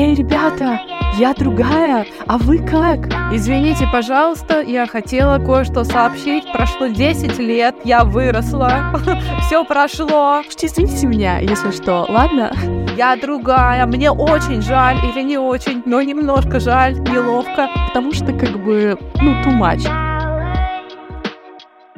[0.00, 0.80] Эй, ребята,
[1.18, 3.06] я другая, а вы как?
[3.34, 6.50] Извините, пожалуйста, я хотела кое-что сообщить.
[6.50, 8.94] Прошло 10 лет, я выросла.
[9.46, 10.40] Все прошло.
[10.40, 12.50] Извините меня, если что, ладно?
[12.96, 17.68] Я другая, мне очень жаль или не очень, но немножко жаль, неловко.
[17.88, 19.82] Потому что как бы, ну, too much.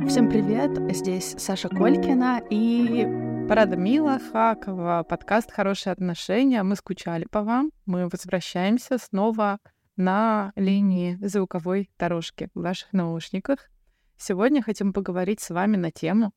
[0.09, 3.07] Всем привет, здесь Саша Колькина и
[3.55, 6.63] Радмила Хакова, подкаст «Хорошие отношения».
[6.63, 7.71] Мы скучали по вам.
[7.85, 9.59] Мы возвращаемся снова
[9.95, 13.69] на линии звуковой дорожки в ваших наушниках.
[14.17, 16.33] Сегодня хотим поговорить с вами на тему,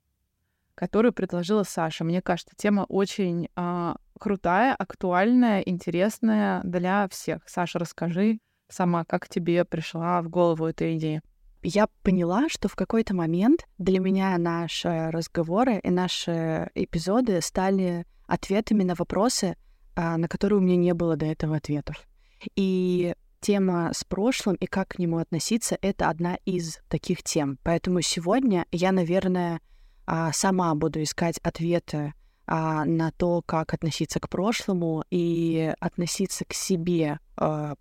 [0.75, 2.03] которую предложила Саша.
[2.03, 7.43] Мне кажется, тема очень э, крутая, актуальная, интересная для всех.
[7.47, 11.21] Саша, расскажи сама, как тебе пришла в голову эта идея
[11.65, 18.83] я поняла, что в какой-то момент для меня наши разговоры и наши эпизоды стали ответами
[18.83, 19.57] на вопросы,
[19.95, 22.07] а, на которые у меня не было до этого ответов.
[22.55, 27.57] И тема с прошлым и как к нему относиться— это одна из таких тем.
[27.63, 29.59] Поэтому сегодня я, наверное,
[30.05, 32.13] а, сама буду искать ответы
[32.45, 37.19] а, на то, как относиться к прошлому и относиться к себе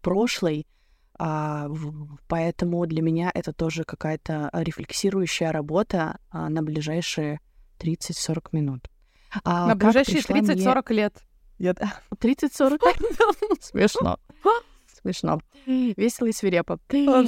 [0.00, 0.66] прошлой
[1.18, 1.68] а,
[2.28, 7.40] поэтому для меня это тоже какая-то рефлексирующая работа а, на ближайшие
[7.78, 8.88] 30-40 минут.
[9.44, 10.96] А на ближайшие 30-40 мне...
[10.96, 11.22] лет.
[11.60, 12.78] 30-40?
[13.60, 14.18] Смешно.
[15.02, 15.40] Смешно.
[15.66, 16.78] Весело и свирепо.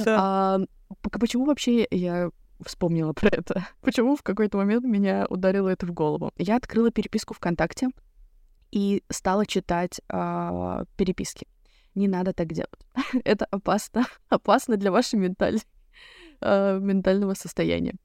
[0.07, 0.59] А,
[1.01, 2.29] почему вообще я
[2.65, 3.67] вспомнила про это?
[3.81, 6.31] Почему в какой-то момент меня ударило это в голову?
[6.37, 7.89] Я открыла переписку ВКонтакте
[8.71, 11.47] и стала читать э, переписки
[11.97, 12.79] не надо так делать.
[13.25, 14.05] Это опасно.
[14.29, 15.59] Опасно для вашей менталь...
[16.41, 17.95] э, ментального состояния.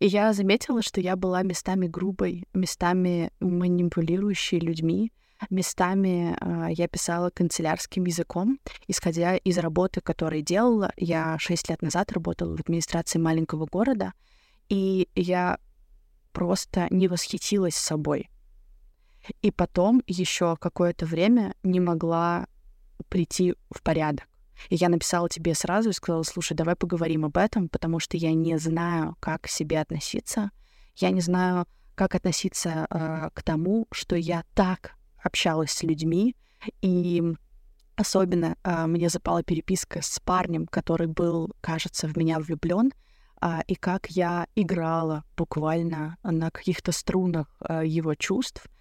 [0.00, 5.12] И я заметила, что я была местами грубой, местами манипулирующей людьми,
[5.50, 10.92] местами э, я писала канцелярским языком, исходя из работы, которую делала.
[10.96, 14.12] Я шесть лет назад работала в администрации маленького города,
[14.68, 15.58] и я
[16.32, 18.28] просто не восхитилась собой
[19.42, 22.46] и потом еще какое-то время не могла
[23.08, 24.26] прийти в порядок.
[24.70, 28.32] И я написала тебе сразу и сказала, слушай, давай поговорим об этом, потому что я
[28.32, 30.50] не знаю, как к себе относиться.
[30.96, 34.92] Я не знаю, как относиться э, к тому, что я так
[35.22, 36.36] общалась с людьми,
[36.80, 37.22] и
[37.96, 42.92] особенно э, мне запала переписка с парнем, который был, кажется, в меня влюблен,
[43.42, 48.75] э, и как я играла буквально на каких-то струнах э, его чувств, а,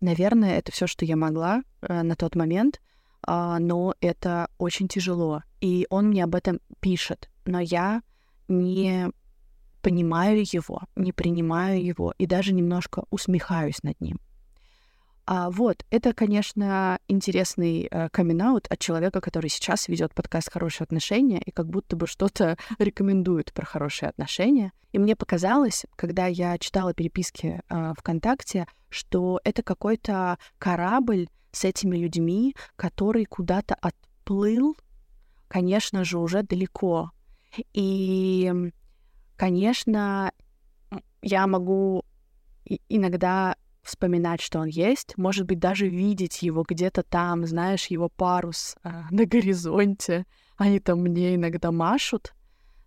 [0.00, 2.80] наверное, это все, что я могла а, на тот момент,
[3.22, 5.42] а, но это очень тяжело.
[5.60, 8.02] И он мне об этом пишет, но я
[8.46, 9.10] не
[9.82, 14.20] понимаю его, не принимаю его и даже немножко усмехаюсь над ним.
[15.26, 21.42] А вот, это, конечно, интересный э, камин от человека, который сейчас ведет подкаст «Хорошие отношения»
[21.44, 24.72] и как будто бы что-то рекомендует про хорошие отношения.
[24.92, 31.96] И мне показалось, когда я читала переписки э, ВКонтакте, что это какой-то корабль с этими
[31.96, 34.76] людьми, который куда-то отплыл,
[35.48, 37.10] конечно же, уже далеко.
[37.72, 38.70] И,
[39.36, 40.30] конечно,
[41.20, 42.04] я могу
[42.88, 48.76] иногда вспоминать, что он есть, может быть, даже видеть его где-то там, знаешь, его парус
[48.82, 50.26] а, на горизонте.
[50.56, 52.34] Они там мне иногда машут,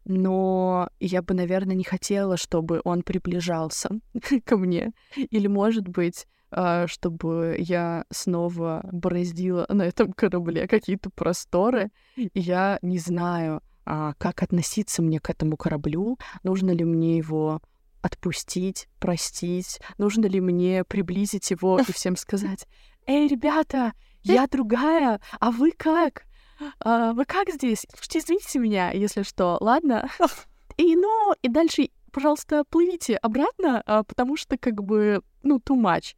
[0.06, 3.90] но я бы, наверное, не хотела, чтобы он приближался
[4.46, 4.92] ко мне.
[5.16, 11.92] Или, может быть, а, чтобы я снова бороздила на этом корабле какие-то просторы.
[12.34, 17.62] Я не знаю, а, как относиться мне к этому кораблю, нужно ли мне его
[18.02, 19.80] отпустить, простить?
[19.98, 22.66] Нужно ли мне приблизить его и всем сказать,
[23.06, 23.94] «Эй, ребята,
[24.24, 26.24] я другая, а вы как?
[26.80, 27.86] А, вы как здесь?
[27.90, 30.10] Слушайте, извините меня, если что, ладно?»
[30.78, 36.16] И, ну, и дальше, пожалуйста, плывите обратно, а, потому что, как бы, ну, too much.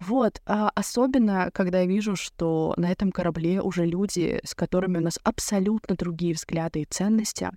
[0.00, 5.02] Вот, а особенно, когда я вижу, что на этом корабле уже люди, с которыми у
[5.02, 7.50] нас абсолютно другие взгляды и ценности,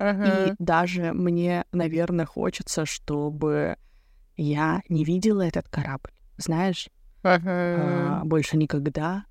[0.00, 0.46] Ага.
[0.48, 3.76] И даже мне, наверное, хочется, чтобы
[4.36, 6.12] я не видела этот корабль.
[6.38, 6.88] Знаешь,
[7.22, 8.20] ага.
[8.20, 9.26] а, больше никогда.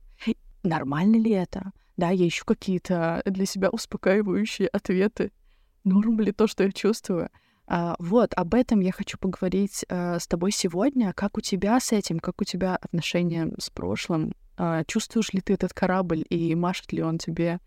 [0.62, 1.72] Нормально ли это?
[1.98, 5.32] Да, я ищу какие-то для себя успокаивающие ответы.
[5.86, 7.30] Норм ли то, что я чувствую?
[7.66, 11.14] А, вот, об этом я хочу поговорить а, с тобой сегодня.
[11.14, 12.20] Как у тебя с этим?
[12.20, 14.34] Как у тебя отношения с прошлым?
[14.56, 17.60] А, чувствуешь ли ты этот корабль и машет ли он тебе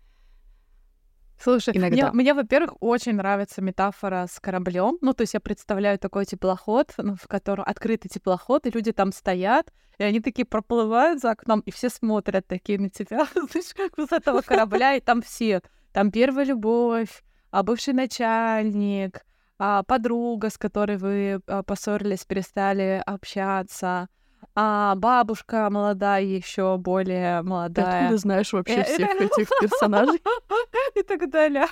[1.43, 2.11] Слушай, Иногда.
[2.13, 4.97] мне, мне, во-первых, очень нравится метафора с кораблем.
[5.01, 9.11] Ну, то есть я представляю такой теплоход, ну, в котором открытый теплоход, и люди там
[9.11, 14.09] стоят, и они такие проплывают за окном, и все смотрят такие на тебя, знаешь, как
[14.09, 15.61] с этого корабля, и там все.
[15.91, 19.25] Там первая любовь, а бывший начальник,
[19.59, 24.07] а подруга, с которой вы а, поссорились, перестали общаться,
[24.55, 28.01] а бабушка молодая, еще более Ты молодая.
[28.01, 30.21] откуда знаешь вообще Э, всех это- этих персонажей?
[30.95, 31.65] и так далее.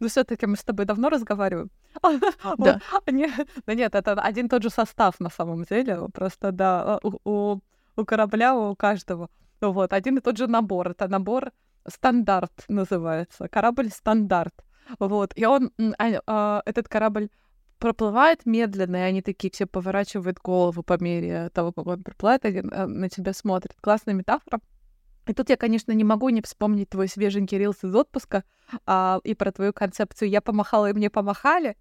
[0.00, 1.70] Ну, все-таки мы с тобой давно разговариваем.
[2.58, 2.80] Да.
[3.10, 3.32] Не-
[3.66, 5.98] Да нет, это один тот же состав на самом деле.
[6.12, 7.58] Просто, да, у,
[8.06, 9.28] корабля, у каждого.
[9.60, 10.88] Вот, один и тот же набор.
[10.90, 11.50] Это набор
[11.86, 13.48] стандарт называется.
[13.48, 14.54] Корабль стандарт.
[14.98, 17.28] Вот, и он, а, а, этот корабль
[17.82, 22.58] проплывает медленно, и они такие все поворачивают голову по мере того, как он проплывает, они
[22.58, 23.74] э, на тебя смотрят.
[23.80, 24.60] Классная метафора.
[25.26, 28.44] И тут я, конечно, не могу не вспомнить твой свеженький рилс из отпуска
[28.86, 31.76] а, и про твою концепцию «я помахала, и мне помахали».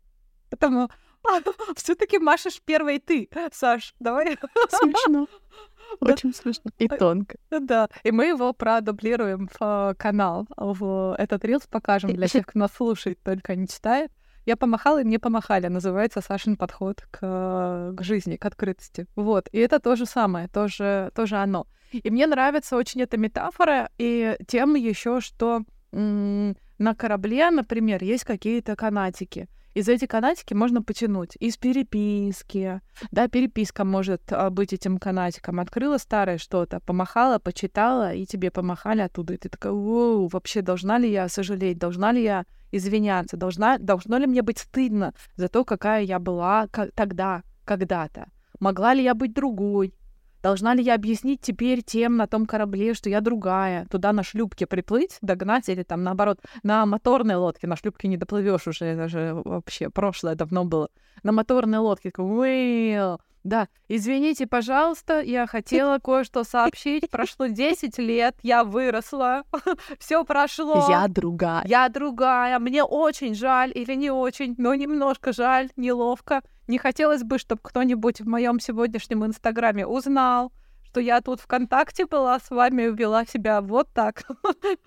[0.49, 0.89] Потому
[1.75, 3.93] все-таки машешь первой ты, Саш.
[3.99, 4.39] Давай.
[4.69, 5.27] Смешно.
[5.99, 6.71] Очень смешно.
[6.79, 7.37] И тонко.
[7.51, 12.57] Да, и мы его продублируем в э, канал, в этот рилс покажем для тех, кто
[12.57, 14.11] нас слушает, только не читает.
[14.45, 15.67] Я помахала, и мне помахали.
[15.67, 19.05] Называется Сашин подход к, э, к жизни, к открытости.
[19.15, 19.49] Вот.
[19.51, 21.67] И это то же самое, тоже, тоже оно.
[21.91, 28.75] И мне нравится очень эта метафора, и тем еще, что на корабле, например, есть какие-то
[28.75, 29.47] канатики.
[29.73, 32.81] Из эти канатики можно потянуть из переписки.
[33.11, 35.61] Да, переписка может а, быть этим канатиком.
[35.61, 39.33] Открыла старое что-то, помахала, почитала, и тебе помахали оттуда.
[39.33, 44.17] И ты такая, «Воу, вообще должна ли я сожалеть, должна ли я извиняться, должна, должно
[44.17, 48.29] ли мне быть стыдно за то, какая я была тогда, когда-то?
[48.59, 49.93] Могла ли я быть другой?
[50.41, 54.65] Должна ли я объяснить теперь тем на том корабле, что я другая, туда на шлюпке
[54.65, 59.33] приплыть, догнать или там наоборот на моторной лодке, на шлюпке не доплывешь уже, это же
[59.45, 60.89] вообще прошлое давно было.
[61.23, 63.19] На моторной лодке, «Уэйл».
[63.43, 67.09] да, извините, пожалуйста, я хотела кое-что сообщить.
[67.09, 69.43] Прошло 10 лет, я выросла,
[69.99, 70.87] все прошло.
[70.89, 71.63] Я другая.
[71.67, 76.41] Я другая, мне очень жаль или не очень, но немножко жаль, неловко.
[76.71, 80.53] Не хотелось бы, чтобы кто-нибудь в моем сегодняшнем инстаграме узнал,
[80.85, 84.23] что я тут ВКонтакте была с вами и вела себя вот так.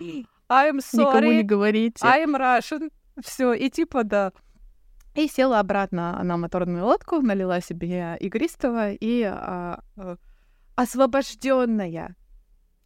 [0.49, 2.03] I'm Никому не sorry, говорите.
[2.03, 2.91] I'm Russian.
[3.23, 4.31] Все, и типа да.
[5.13, 10.15] И села обратно на моторную лодку, налила себе игристого и а, а,
[10.73, 12.15] освобожденная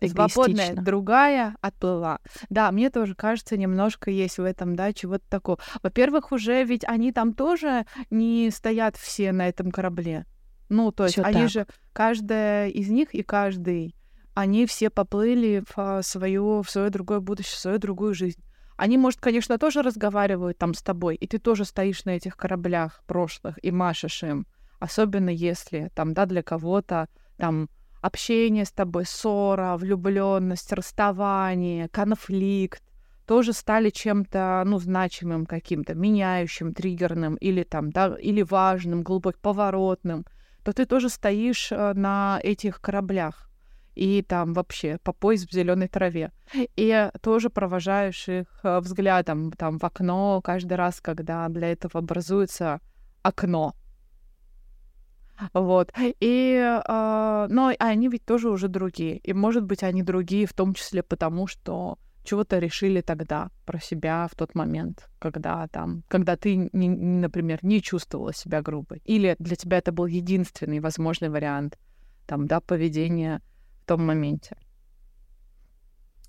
[0.08, 2.20] свободная другая отплыла.
[2.50, 5.60] Да, мне тоже кажется, немножко есть в этом, да, чего-то такого.
[5.84, 10.26] Во-первых, уже ведь они там тоже не стоят все на этом корабле.
[10.70, 11.50] Ну, то есть Всё они так.
[11.50, 13.96] же, каждая из них и каждый,
[14.36, 18.42] они все поплыли в свое, в свое другое будущее, в свою другую жизнь.
[18.78, 23.04] Они, может, конечно, тоже разговаривают там с тобой, и ты тоже стоишь на этих кораблях
[23.08, 24.46] прошлых и машешь им.
[24.80, 27.70] Особенно если там, да, для кого-то там
[28.02, 32.84] общение с тобой, ссора, влюбленность, расставание, конфликт
[33.26, 40.26] тоже стали чем-то, ну, значимым каким-то, меняющим, триггерным или там, да, или важным, глубоким, поворотным,
[40.64, 43.50] то ты тоже стоишь э, на этих кораблях
[44.00, 46.32] и там вообще по пояс в зеленой траве.
[46.76, 52.80] И тоже провожаешь их э, взглядом там в окно каждый раз, когда для этого образуется
[53.22, 53.76] окно.
[55.54, 55.92] Вот.
[56.20, 59.18] И, а, но они ведь тоже уже другие.
[59.18, 64.28] И, может быть, они другие в том числе потому, что чего-то решили тогда про себя
[64.32, 69.02] в тот момент, когда там, когда ты, не- например, не чувствовала себя грубой.
[69.06, 71.78] Или для тебя это был единственный возможный вариант
[72.28, 73.42] там, да, поведения
[73.82, 74.58] в том моменте.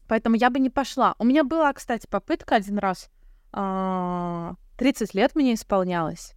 [0.08, 1.14] Поэтому я бы не пошла.
[1.18, 3.10] У меня была, кстати, попытка один раз.
[3.52, 6.34] а, 30 лет мне исполнялось.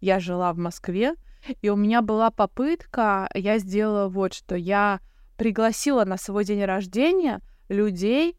[0.00, 1.14] Я жила в Москве,
[1.62, 4.54] и у меня была попытка, я сделала вот что.
[4.56, 5.00] Я
[5.36, 8.36] пригласила на свой день рождения людей,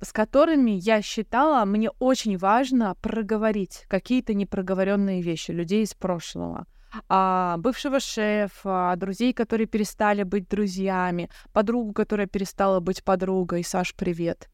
[0.00, 6.66] с которыми я считала, мне очень важно проговорить какие-то непроговоренные вещи, людей из прошлого.
[7.08, 13.64] А, бывшего шефа, друзей, которые перестали быть друзьями, подругу, которая перестала быть подругой.
[13.64, 14.48] Саш, привет.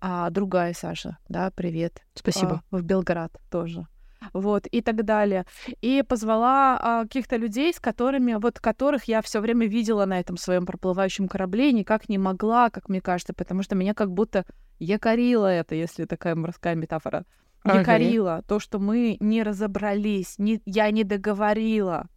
[0.00, 2.02] А, другая Саша, да, привет.
[2.14, 2.62] Спасибо.
[2.70, 3.86] А, в Белград тоже.
[4.32, 5.44] Вот, и так далее.
[5.80, 10.36] И позвала а, каких-то людей, с которыми, вот которых я все время видела на этом
[10.36, 14.44] своем проплывающем корабле, никак не могла, как мне кажется, потому что меня как будто
[14.78, 17.24] якорило это, если такая морская метафора.
[17.62, 17.80] Ага.
[17.80, 22.08] Якорило то, что мы не разобрались, не, я не договорила.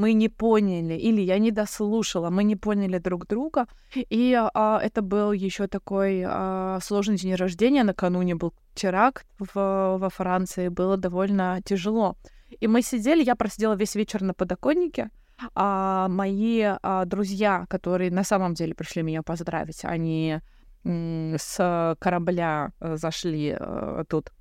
[0.00, 3.66] Мы не поняли, или я не дослушала, мы не поняли друг друга.
[3.94, 7.84] И а, это был еще такой а, сложный день рождения.
[7.84, 12.16] Накануне был теракт в, во Франции, было довольно тяжело.
[12.62, 15.10] И мы сидели, я просидела весь вечер на подоконнике,
[15.54, 20.40] а мои а, друзья, которые на самом деле пришли меня поздравить, они
[20.82, 24.32] с корабля э, зашли э, тут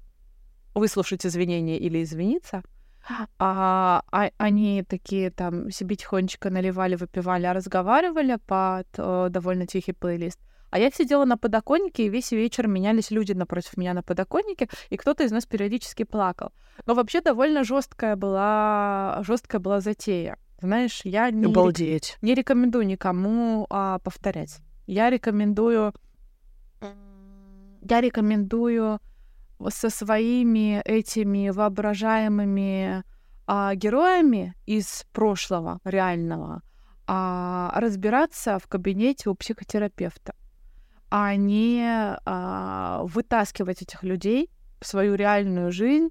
[0.73, 2.63] выслушать извинения или извиниться,
[3.37, 9.93] а, а они такие там себе тихонечко наливали, выпивали, а разговаривали под э, довольно тихий
[9.93, 10.39] плейлист.
[10.71, 14.97] А я сидела на подоконнике, и весь вечер менялись люди напротив меня на подоконнике, и
[14.97, 16.51] кто-то из нас периодически плакал.
[16.85, 20.37] Но вообще довольно жесткая была, жесткая была затея.
[20.61, 22.17] Знаешь, я не, Обалдеть.
[22.21, 24.59] не рекомендую никому а, повторять.
[24.85, 25.93] Я рекомендую
[27.81, 28.99] я рекомендую
[29.67, 33.03] со своими этими воображаемыми
[33.45, 36.61] а, героями из прошлого реального
[37.07, 40.35] а, разбираться в кабинете у психотерапевта,
[41.09, 41.83] а не
[42.25, 46.09] а, вытаскивать этих людей в свою реальную жизнь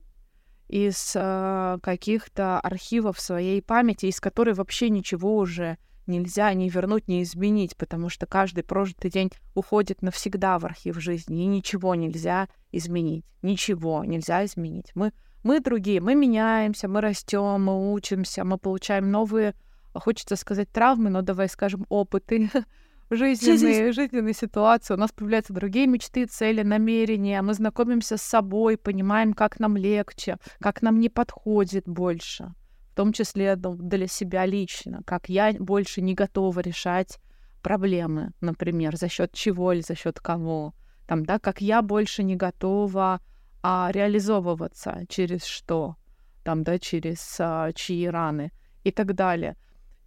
[0.67, 7.23] из а, каких-то архивов своей памяти, из которой вообще ничего уже нельзя ни вернуть, ни
[7.23, 13.25] изменить, потому что каждый прожитый день уходит навсегда в архив жизни, и ничего нельзя изменить.
[13.43, 14.91] Ничего нельзя изменить.
[14.95, 15.13] Мы,
[15.45, 19.55] мы другие, мы меняемся, мы растем, мы учимся, мы получаем новые,
[19.95, 22.51] хочется сказать, травмы, но давай скажем, опыты
[23.11, 24.95] жизненные, жизненные ситуации.
[24.95, 27.41] У нас появляются другие мечты, цели, намерения.
[27.43, 32.55] Мы знакомимся с собой, понимаем, как нам легче, как нам не подходит больше
[32.99, 37.21] том числе для себя лично, как я больше не готова решать
[37.63, 40.75] проблемы, например, за счет чего или за счет кого,
[41.07, 43.21] там, да, как я больше не готова
[43.63, 45.95] а, реализовываться через что,
[46.43, 48.51] там, да, через а, чьи раны
[48.83, 49.57] и так далее.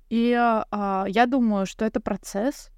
[0.09, 2.71] И а, я думаю, что это процесс,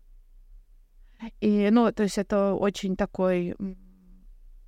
[1.42, 3.56] и, ну, то есть это очень такой,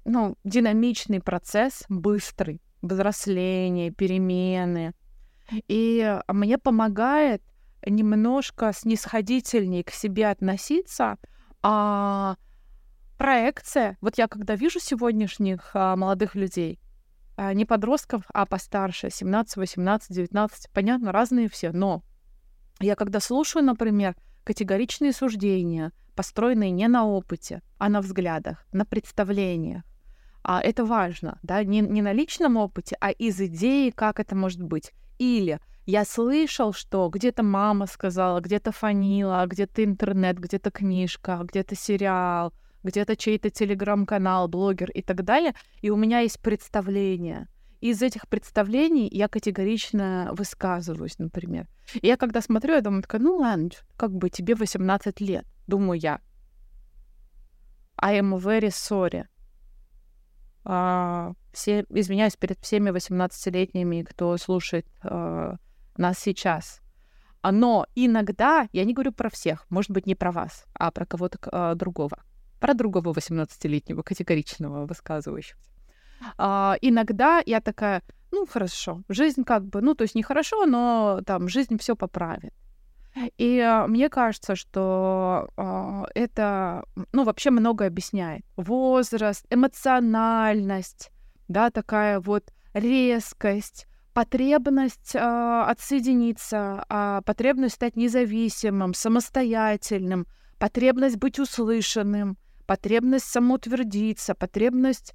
[0.05, 4.95] ну, динамичный процесс, быстрый, взросление, перемены,
[5.51, 7.41] и а, мне помогает
[7.85, 11.17] немножко снисходительнее к себе относиться,
[11.61, 12.35] а
[13.17, 13.97] проекция.
[14.01, 16.79] Вот я когда вижу сегодняшних а, молодых людей,
[17.37, 22.03] а, не подростков, а постарше, 17, 18, 19, понятно, разные все, но
[22.79, 29.83] я когда слушаю, например, категоричные суждения, построенные не на опыте, а на взглядах, на представлениях,
[30.43, 34.61] а это важно, да, не, не на личном опыте, а из идеи, как это может
[34.61, 34.91] быть.
[35.17, 42.53] Или я слышал, что где-то мама сказала, где-то фанила, где-то интернет, где-то книжка, где-то сериал,
[42.83, 47.47] где-то чей-то телеграм-канал, блогер и так далее, и у меня есть представление.
[47.81, 51.67] из этих представлений я категорично высказываюсь, например.
[52.01, 55.99] И я когда смотрю, я думаю, такая, ну ладно, как бы тебе 18 лет, думаю
[55.99, 56.19] я.
[57.97, 59.25] I am very sorry.
[60.65, 65.57] А, все, извиняюсь перед всеми 18-летними, кто слушает а,
[65.95, 66.81] нас сейчас.
[67.43, 71.37] Но иногда, я не говорю про всех, может быть, не про вас, а про кого-то
[71.51, 72.17] а, другого.
[72.59, 75.69] Про другого 18-летнего, категоричного, высказывающегося.
[76.37, 81.47] А, иногда я такая, ну, хорошо, жизнь как бы, ну, то есть нехорошо, но там
[81.47, 82.53] жизнь все поправит.
[83.37, 88.43] И э, мне кажется, что э, это, ну, вообще много объясняет.
[88.57, 91.11] Возраст, эмоциональность,
[91.47, 100.27] да, такая вот резкость, потребность э, отсоединиться, э, потребность стать независимым, самостоятельным,
[100.59, 105.13] потребность быть услышанным, потребность самоутвердиться, потребность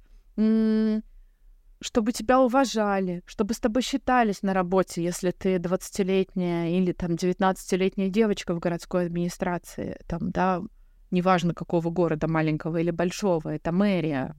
[1.81, 8.09] чтобы тебя уважали, чтобы с тобой считались на работе, если ты 20-летняя или там 19-летняя
[8.09, 10.61] девочка в городской администрации, там, да,
[11.09, 14.35] неважно какого города, маленького или большого, это мэрия,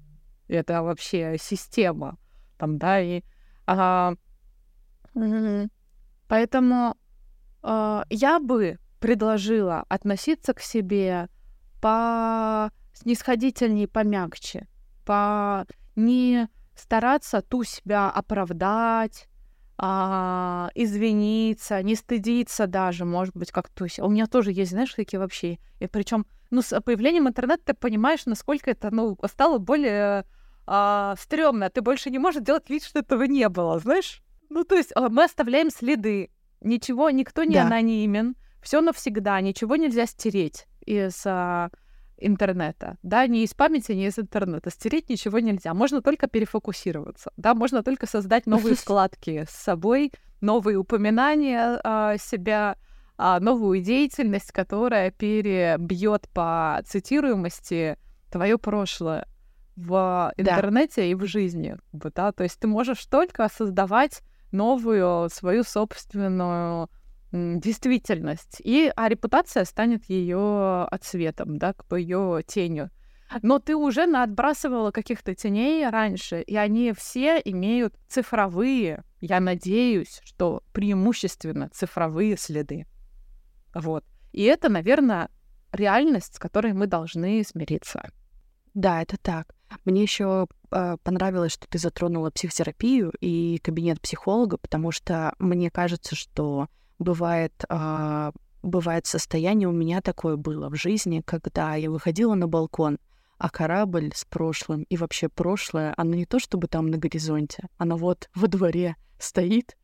[0.46, 2.16] это вообще система,
[2.58, 3.22] там, да, и
[3.66, 4.14] а,
[6.28, 6.96] поэтому
[7.62, 11.28] а, я бы предложила относиться к себе
[11.80, 14.68] по снисходительнее, помягче,
[15.04, 19.28] по не стараться ту себя оправдать,
[19.78, 25.18] а, извиниться, не стыдиться даже, может быть, как то У меня тоже есть, знаешь, какие
[25.18, 25.58] вообще.
[25.80, 30.24] И причем, ну, с появлением интернета ты понимаешь, насколько это, ну, стало более
[30.66, 31.70] а, стрёмно.
[31.70, 34.22] Ты больше не можешь делать вид, что этого не было, знаешь?
[34.48, 36.30] Ну, то есть а, мы оставляем следы.
[36.60, 37.66] Ничего, никто не да.
[37.66, 38.36] анонимен.
[38.62, 41.70] Все навсегда, ничего нельзя стереть из а,
[42.18, 44.70] интернета, да, не из памяти, не из интернета.
[44.70, 45.74] Стереть ничего нельзя.
[45.74, 52.76] Можно только перефокусироваться, да, можно только создать новые вкладки с собой, новые упоминания а, себя,
[53.16, 57.96] а, новую деятельность, которая перебьет по цитируемости
[58.30, 59.26] твое прошлое
[59.76, 61.06] в интернете да.
[61.06, 61.76] и в жизни.
[61.92, 62.32] Да?
[62.32, 66.88] То есть ты можешь только создавать новую свою собственную
[67.32, 68.60] действительность.
[68.62, 72.90] И, а репутация станет ее отцветом, да, бы ее тенью.
[73.40, 80.62] Но ты уже наотбрасывала каких-то теней раньше, и они все имеют цифровые, я надеюсь, что
[80.72, 82.86] преимущественно цифровые следы.
[83.74, 84.04] Вот.
[84.32, 85.30] И это, наверное,
[85.72, 88.10] реальность, с которой мы должны смириться.
[88.74, 89.54] Да, это так.
[89.84, 96.14] Мне еще э, понравилось, что ты затронула психотерапию и кабинет психолога, потому что мне кажется,
[96.14, 96.68] что
[97.02, 98.32] бывает, э,
[98.62, 102.98] бывает состояние, у меня такое было в жизни, когда я выходила на балкон,
[103.38, 107.96] а корабль с прошлым и вообще прошлое, оно не то чтобы там на горизонте, оно
[107.96, 109.76] вот во дворе стоит,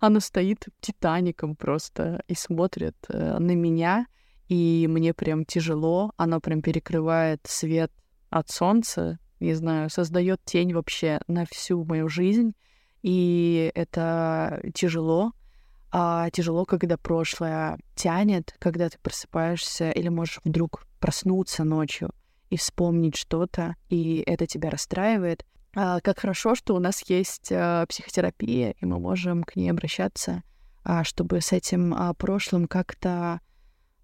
[0.00, 4.06] оно стоит Титаником просто и смотрит э, на меня,
[4.48, 7.92] и мне прям тяжело, оно прям перекрывает свет
[8.30, 12.54] от солнца, не знаю, создает тень вообще на всю мою жизнь,
[13.02, 15.32] и это тяжело.
[15.96, 22.10] А тяжело, когда прошлое тянет, когда ты просыпаешься или можешь вдруг проснуться ночью
[22.50, 25.46] и вспомнить что-то, и это тебя расстраивает.
[25.76, 30.42] А, как хорошо, что у нас есть а, психотерапия, и мы можем к ней обращаться,
[30.82, 33.40] а, чтобы с этим а, прошлым как-то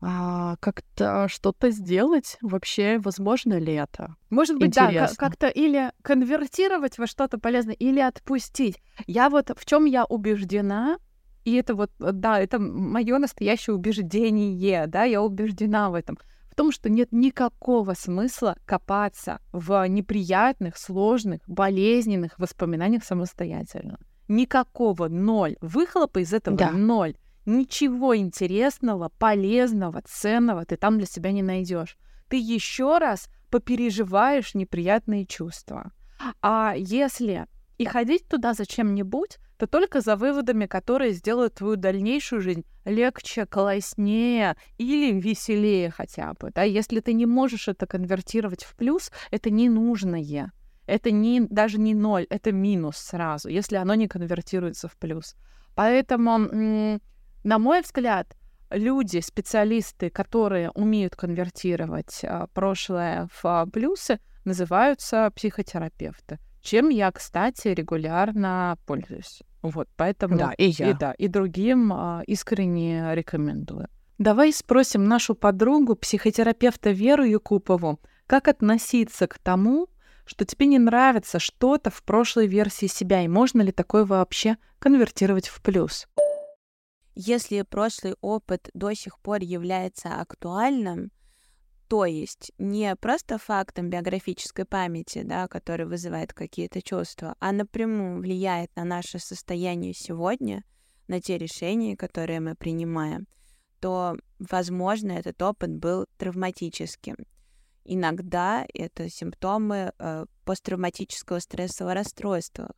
[0.00, 2.38] а, как-то что-то сделать?
[2.40, 4.14] Вообще, возможно ли это?
[4.30, 5.08] Может быть, Интересно.
[5.08, 8.80] да, как-то или конвертировать во что-то полезное, или отпустить.
[9.08, 10.98] Я вот в чем я убеждена,
[11.44, 16.18] и это вот, да, это мое настоящее убеждение, да, я убеждена в этом,
[16.50, 23.98] в том, что нет никакого смысла копаться в неприятных, сложных, болезненных воспоминаниях самостоятельно.
[24.28, 25.56] Никакого, ноль.
[25.60, 26.70] Выхлопа из этого да.
[26.70, 27.16] ноль
[27.46, 31.96] ничего интересного, полезного, ценного ты там для себя не найдешь.
[32.28, 35.92] Ты еще раз попереживаешь неприятные чувства.
[36.42, 37.46] А если
[37.78, 43.44] и ходить туда за чем-нибудь, то только за выводами, которые сделают твою дальнейшую жизнь легче,
[43.44, 46.50] класснее или веселее хотя бы.
[46.54, 46.62] Да?
[46.62, 50.52] Если ты не можешь это конвертировать в плюс, это ненужное.
[50.86, 55.36] Это не, даже не ноль, это минус сразу, если оно не конвертируется в плюс.
[55.74, 56.98] Поэтому
[57.44, 58.34] на мой взгляд,
[58.70, 66.38] люди, специалисты, которые умеют конвертировать а, прошлое в плюсы, называются психотерапевты.
[66.62, 69.42] Чем я, кстати, регулярно пользуюсь.
[69.62, 70.90] Вот, поэтому да, и я.
[70.90, 73.88] И, да, и другим а, искренне рекомендую.
[74.18, 79.88] Давай спросим нашу подругу, психотерапевта Веру Якупову, как относиться к тому,
[80.24, 85.48] что тебе не нравится что-то в прошлой версии себя, и можно ли такое вообще конвертировать
[85.48, 86.06] в плюс?
[87.14, 91.10] если прошлый опыт до сих пор является актуальным,
[91.90, 98.70] то есть не просто фактом биографической памяти, да, который вызывает какие-то чувства, а напрямую влияет
[98.76, 100.62] на наше состояние сегодня,
[101.08, 103.26] на те решения, которые мы принимаем,
[103.80, 107.16] то, возможно, этот опыт был травматическим.
[107.84, 112.70] Иногда это симптомы э, посттравматического стрессового расстройства,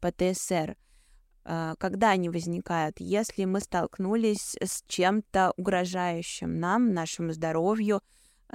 [0.00, 0.76] ПТСР–
[1.44, 8.00] а, когда они возникают, если мы столкнулись с чем-то угрожающим нам, нашему здоровью,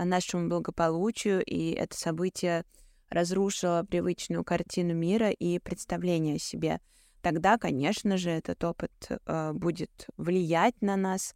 [0.06, 2.64] нашему благополучию, и это событие
[3.10, 6.80] разрушило привычную картину мира и представление о себе,
[7.22, 11.36] тогда, конечно же, этот опыт э, будет влиять на нас,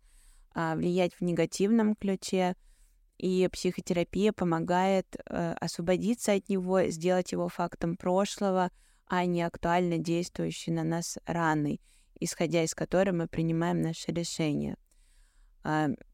[0.56, 2.56] э, влиять в негативном ключе,
[3.18, 8.72] и психотерапия помогает э, освободиться от него, сделать его фактом прошлого,
[9.06, 11.82] а не актуально действующей на нас раной,
[12.20, 14.76] исходя из которой мы принимаем наши решения.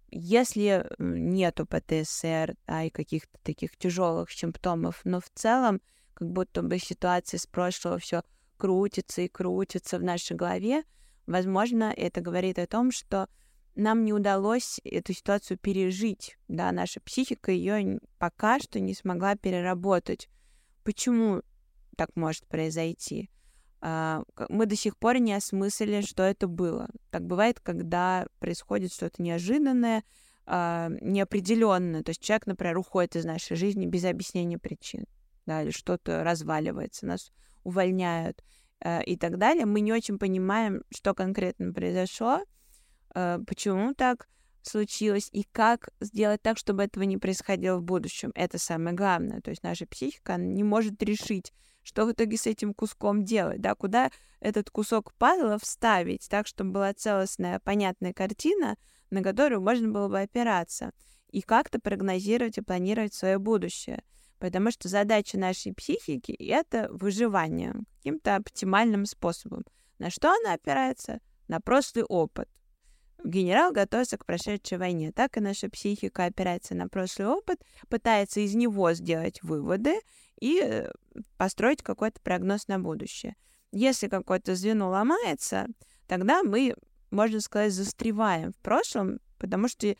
[0.09, 5.81] Если нету ПТСР, а и каких-то таких тяжелых симптомов, но в целом
[6.13, 8.23] как будто бы ситуация с прошлого все
[8.57, 10.83] крутится и крутится в нашей голове,
[11.25, 13.27] возможно, это говорит о том, что
[13.75, 20.29] нам не удалось эту ситуацию пережить, да, наша психика ее пока что не смогла переработать.
[20.83, 21.43] Почему
[21.95, 23.29] так может произойти.
[23.79, 26.89] А, мы до сих пор не осмыслили, что это было.
[27.11, 30.03] Так бывает, когда происходит что-то неожиданное,
[30.45, 32.03] а, неопределенное.
[32.03, 35.05] То есть человек, например, уходит из нашей жизни без объяснения причин,
[35.45, 37.31] да, или что-то разваливается, нас
[37.63, 38.43] увольняют
[38.79, 39.65] а, и так далее.
[39.65, 42.41] Мы не очень понимаем, что конкретно произошло,
[43.13, 44.27] почему так.
[44.61, 48.31] случилось, и как сделать так, чтобы этого не происходило в будущем.
[48.35, 49.41] Это самое главное.
[49.41, 51.53] То есть наша психика не может решить,
[51.87, 56.71] что в итоге с этим куском делать, да, куда этот кусок пазла вставить, так, чтобы
[56.71, 58.75] была целостная, понятная картина,
[59.09, 60.91] на которую можно было бы опираться,
[61.29, 64.03] и как-то прогнозировать и планировать свое будущее.
[64.37, 69.63] Потому что задача нашей психики— это выживание каким-то оптимальным способом.
[69.97, 71.21] На что она опирается?
[71.47, 72.49] На прошлый опыт.
[73.23, 75.13] Генерал готовится к прошедшей войне.
[75.13, 80.01] Так и наша психика опирается на прошлый опыт, пытается из него сделать выводы
[80.39, 80.91] и э,
[81.37, 83.35] построить какой-то прогноз на будущее.
[83.71, 85.67] Если какое-то звено ломается,
[86.07, 86.75] тогда мы,
[87.11, 89.95] можно сказать, застреваем в прошлом, потому что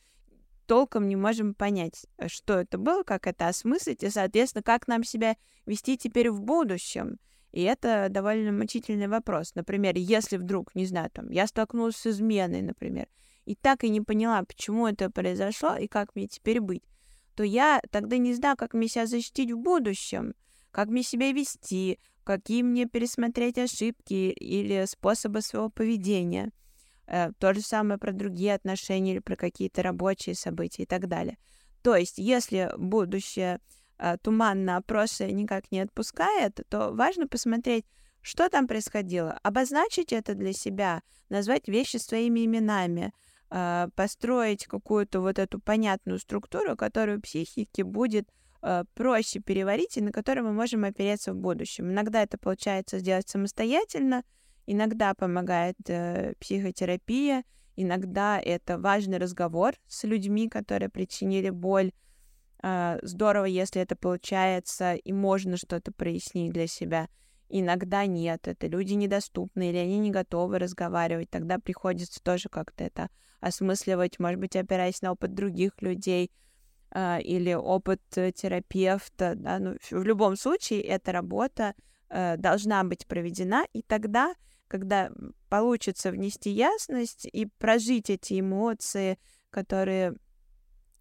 [0.65, 5.35] толком не можем понять, что это было, как это осмыслить, и, соответственно, как нам себя
[5.65, 7.19] вести теперь в будущем.
[7.51, 9.55] И это довольно мучительный вопрос.
[9.55, 13.07] Например, если вдруг, не знаю, там, я столкнулась с изменой, например,
[13.45, 16.83] и так и не поняла, почему это произошло и как мне теперь быть,
[17.37, 20.33] то я тогда не знаю, как мне себя защитить в будущем,
[20.71, 26.51] как мне себя вести, какие мне пересмотреть ошибки или способы своего поведения.
[27.05, 31.37] Э, то же самое про другие отношения или про какие-то рабочие события и так далее.
[31.83, 33.59] То есть, если будущее
[33.99, 37.85] э, туманно, а прошлое никак не отпускает, то важно посмотреть,
[38.23, 43.13] что там происходило, обозначить это для себя, назвать вещи своими именами,
[43.49, 48.27] э, построить какую-то вот эту понятную структуру, которую психике будет
[48.61, 51.91] э, проще переварить и на которую мы можем опереться в будущем.
[51.91, 54.23] Иногда это получается сделать самостоятельно,
[54.69, 57.45] Иногда помогает э, психотерапия,
[57.77, 61.93] иногда это важный разговор с людьми, которые причинили боль.
[62.61, 67.07] Э, здорово, если это получается и можно что-то прояснить для себя.
[67.49, 73.09] Иногда нет, это люди недоступны или они не готовы разговаривать, тогда приходится тоже как-то это
[73.39, 76.31] осмысливать, может быть, опираясь на опыт других людей
[76.91, 79.35] э, или опыт терапевта.
[79.35, 79.59] Да?
[79.59, 81.73] Ну, в любом случае, эта работа
[82.09, 84.33] э, должна быть проведена, и тогда
[84.67, 85.11] когда
[85.49, 89.17] получится внести ясность и прожить эти эмоции,
[89.49, 90.15] которые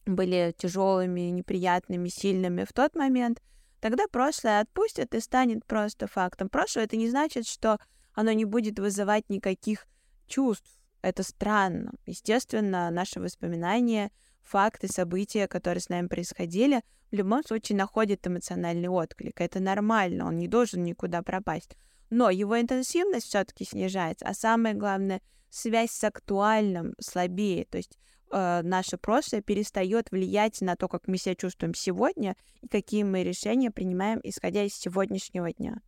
[0.05, 3.43] были тяжелыми, неприятными, сильными в тот момент,
[3.91, 6.49] тогда прошлое отпустит и станет просто фактом.
[6.49, 7.79] Прошлое это не значит, что
[8.15, 9.87] оно не будет вызывать никаких
[10.27, 10.71] чувств.
[11.03, 11.93] Это странно.
[12.05, 14.11] Естественно, наши воспоминания,
[14.43, 19.41] факты, события, которые с нами происходили, в любом случае находят эмоциональный отклик.
[19.41, 21.77] Это нормально, он не должен никуда пропасть
[22.11, 25.21] но его интенсивность все-таки снижается, а самое главное,
[25.51, 27.99] связь с актуальным слабее, то есть
[28.31, 33.23] э, наше прошлое перестает влиять на то, как мы себя чувствуем сегодня и какие мы
[33.23, 35.81] решения принимаем, исходя из сегодняшнего дня.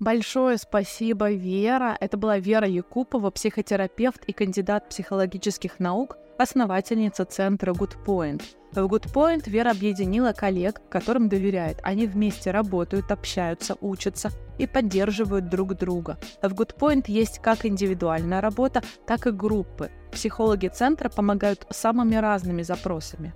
[0.00, 1.96] Большое спасибо, Вера.
[2.00, 8.42] Это была Вера Якупова, психотерапевт и кандидат психологических наук, основательница центра Good Point.
[8.74, 11.78] В Good Point Вера объединила коллег, которым доверяет.
[11.84, 16.18] Они вместе работают, общаются, учатся и поддерживают друг друга.
[16.42, 19.90] В Good Point есть как индивидуальная работа, так и группы.
[20.10, 23.32] Психологи центра помогают самыми разными запросами.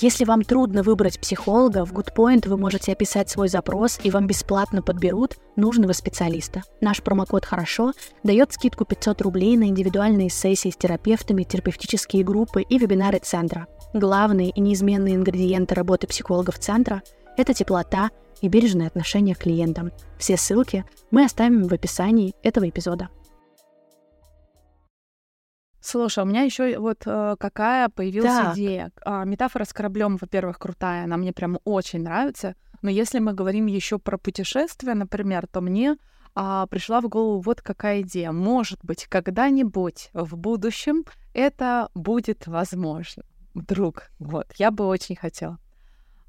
[0.00, 4.80] Если вам трудно выбрать психолога, в GoodPoint вы можете описать свой запрос, и вам бесплатно
[4.80, 6.62] подберут нужного специалиста.
[6.80, 12.78] Наш промокод «Хорошо» дает скидку 500 рублей на индивидуальные сессии с терапевтами, терапевтические группы и
[12.78, 13.66] вебинары центра.
[13.94, 17.02] Главные и неизменные ингредиенты работы психологов центра–
[17.38, 18.10] это теплота
[18.42, 19.92] и бережное отношение к клиентам.
[20.18, 23.08] Все ссылки мы оставим в описании этого эпизода.
[25.80, 28.54] Слушай, у меня еще вот э, какая появилась так.
[28.56, 28.90] идея.
[29.06, 32.56] А, метафора с кораблем, во-первых, крутая, она мне прям очень нравится.
[32.82, 35.96] Но если мы говорим еще про путешествия, например, то мне
[36.34, 38.32] а, пришла в голову вот какая идея.
[38.32, 43.22] Может быть, когда-нибудь в будущем это будет возможно.
[43.58, 44.10] Вдруг.
[44.18, 45.58] Вот, я бы очень хотела.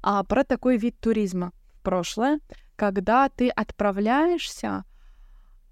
[0.02, 2.40] А про такой вид туризма в прошлое,
[2.76, 4.84] когда ты отправляешься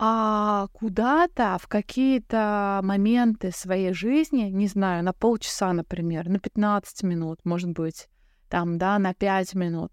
[0.01, 7.41] а куда-то в какие-то моменты своей жизни, не знаю, на полчаса, например, на 15 минут,
[7.45, 8.09] может быть,
[8.49, 9.91] там, да, на 5 минут,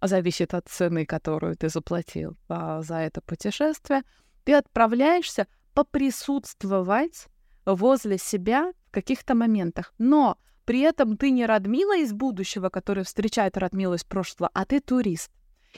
[0.00, 4.04] зависит от цены, которую ты заплатил а, за это путешествие,
[4.44, 7.26] ты отправляешься поприсутствовать
[7.66, 9.92] возле себя в каких-то моментах.
[9.98, 10.38] Но
[10.72, 15.30] при этом ты не Радмила из будущего, который встречает Радмилу из прошлого, а ты турист.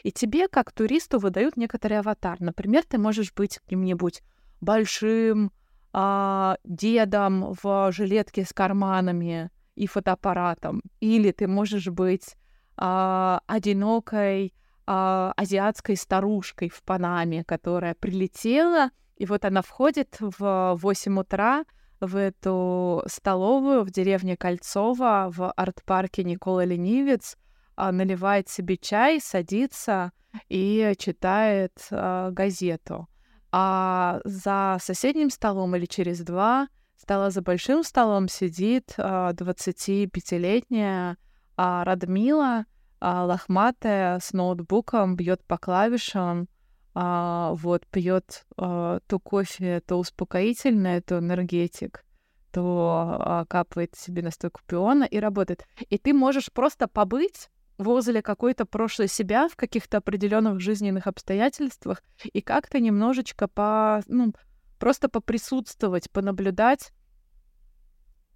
[0.04, 2.40] И тебе, как туристу, выдают некоторый аватар.
[2.40, 4.22] Например, ты можешь быть каким-нибудь
[4.60, 5.50] большим
[5.92, 10.80] а, дедом в жилетке с карманами и фотоаппаратом.
[11.00, 12.36] Или ты можешь быть
[12.76, 14.54] а, одинокой
[14.86, 21.64] а, азиатской старушкой в Панаме, которая прилетела, и вот она входит в 8 утра
[22.06, 27.36] в эту столовую в деревне Кольцово в арт-парке Никола Ленивец,
[27.76, 30.10] а, наливает себе чай, садится
[30.48, 33.06] и читает а, газету.
[33.52, 41.16] А за соседним столом или через два стола за большим столом сидит 25-летняя
[41.56, 42.64] Радмила,
[43.00, 46.48] лохматая, с ноутбуком, бьет по клавишам,
[46.94, 52.04] вот, пьет то кофе, то успокоительное, то энергетик
[52.52, 55.66] то капает себе настойку пиона и работает.
[55.90, 62.40] И ты можешь просто побыть возле какой-то прошлой себя в каких-то определенных жизненных обстоятельствах и
[62.40, 64.32] как-то немножечко по, ну,
[64.78, 66.92] просто поприсутствовать, понаблюдать,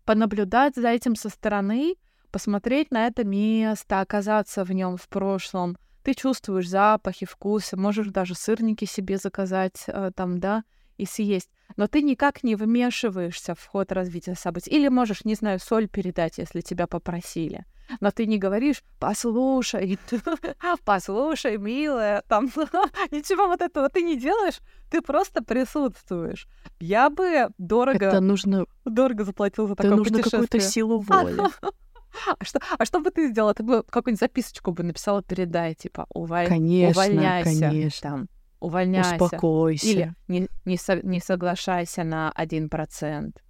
[0.05, 1.95] понаблюдать за этим со стороны,
[2.33, 5.79] посмотреть на это место, оказаться в нем в прошлом.
[6.03, 10.65] Ты чувствуешь запахи, вкусы, можешь даже сырники себе заказать э, там, да,
[10.97, 11.51] и съесть.
[11.77, 14.71] Но ты никак не вмешиваешься в ход развития событий.
[14.71, 17.65] Или можешь, не знаю, соль передать, если тебя попросили
[18.01, 19.99] но ты не говоришь «послушай,
[20.85, 22.47] послушай, милая», там
[23.11, 26.47] ничего вот этого ты не делаешь, ты просто присутствуешь.
[26.81, 28.07] Я бы дорого...
[28.07, 28.67] Это нужно...
[28.85, 31.43] Дорого заплатил за такое нужно какую-то силу воли.
[32.27, 33.55] А что, а что бы ты сделала?
[33.55, 36.47] Ты бы какую-нибудь записочку бы написала, передай, типа, уволь...
[36.47, 37.61] конечно, увольняйся.
[37.69, 38.11] Конечно.
[38.11, 38.29] Там,
[38.61, 39.15] увольняйся.
[39.15, 39.87] Успокойся.
[39.87, 43.43] Или не, не, со, не соглашайся на один процент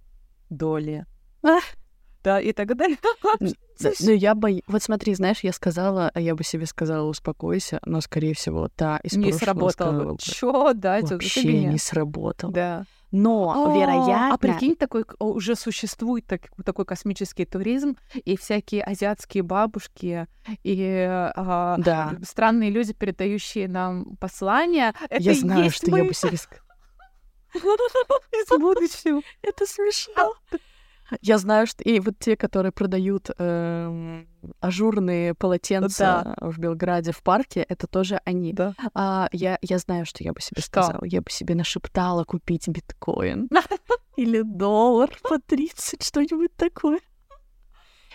[0.49, 1.05] доли
[2.23, 2.97] да, и так далее.
[4.01, 4.61] Ну, я бы...
[4.67, 8.97] Вот смотри, знаешь, я сказала, а я бы себе сказала, успокойся, но, скорее всего, та
[8.97, 10.17] из Не сработало.
[10.19, 12.51] Чё, да, Вообще не сработало.
[12.51, 12.85] Да.
[13.11, 14.33] Но, а, вероятно...
[14.33, 20.27] А прикинь, такой уже существует так, такой космический туризм, и всякие азиатские бабушки,
[20.63, 22.17] и а, да.
[22.23, 24.93] странные люди, передающие нам послания.
[25.09, 26.65] Я знаю, что я бы себе сказала.
[28.31, 29.21] Из будущего.
[29.41, 30.33] Это смешно.
[31.21, 34.23] Я знаю, что и вот те, которые продают э,
[34.59, 36.49] ажурные полотенца да.
[36.49, 38.53] в Белграде в парке, это тоже они.
[38.53, 38.73] Да.
[38.93, 40.83] А, я, я знаю, что я бы себе что?
[40.83, 41.03] сказала.
[41.05, 43.49] Я бы себе нашептала купить биткоин
[44.17, 46.99] или доллар по 30, что-нибудь такое.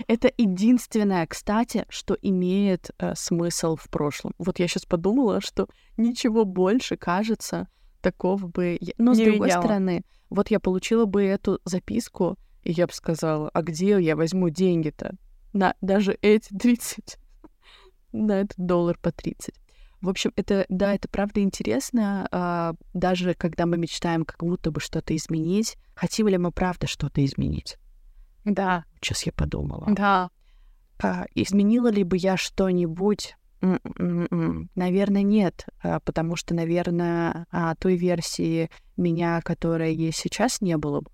[0.09, 4.35] Это единственное, кстати, что имеет э, смысл в прошлом.
[4.38, 7.68] Вот я сейчас подумала, что ничего больше, кажется,
[8.00, 8.78] такого бы...
[8.98, 9.61] Но Не с другой видела.
[9.61, 14.48] стороны, вот я получила бы эту записку, и я бы сказала, а где я возьму
[14.48, 15.14] деньги-то?
[15.53, 17.18] На даже эти 30,
[18.12, 19.55] на этот доллар по 30.
[20.00, 24.81] В общем, это, да, это правда интересно, а, даже когда мы мечтаем как будто бы
[24.81, 27.79] что-то изменить, хотим ли мы правда что-то изменить?
[28.44, 28.85] Да.
[29.00, 29.87] Сейчас я подумала.
[29.88, 30.31] Да.
[31.03, 33.37] А, изменила ли бы я что-нибудь?
[33.62, 41.00] Наверное, нет, а, потому что, наверное, а, той версии меня, которая есть сейчас, не было
[41.00, 41.11] бы.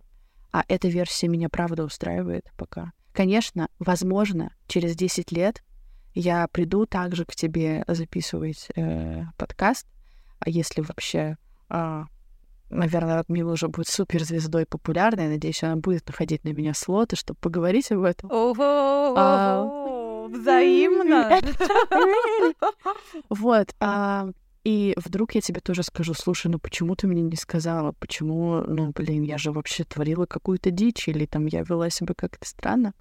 [0.53, 2.93] А эта версия меня правда устраивает пока.
[3.13, 5.63] Конечно, возможно, через 10 лет
[6.15, 9.87] я приду также к тебе записывать э, подкаст,
[10.41, 11.37] а если вообще,
[11.69, 12.05] э,
[12.69, 17.93] наверное, Мила уже будет суперзвездой популярной, надеюсь, она будет находить на меня слоты, чтобы поговорить
[17.93, 18.31] об этом.
[18.31, 21.41] Ого, взаимно.
[23.29, 23.75] Вот.
[24.63, 27.93] И вдруг я тебе тоже скажу, слушай, ну почему ты мне не сказала?
[27.93, 32.47] Почему, ну, блин, я же вообще творила какую-то дичь, или там я вела себя как-то
[32.47, 32.93] странно,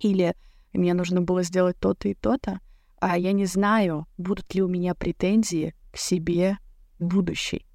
[0.00, 0.34] или
[0.72, 2.60] мне нужно было сделать то-то и то-то,
[3.00, 6.56] а я не знаю, будут ли у меня претензии к себе
[6.98, 7.66] будущей.